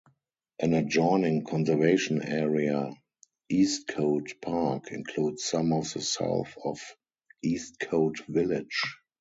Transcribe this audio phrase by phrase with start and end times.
[0.57, 2.89] An adjoining conservation area,
[3.51, 6.79] Eastcote Park, includes some of the south of
[7.45, 8.81] Eastcote Village.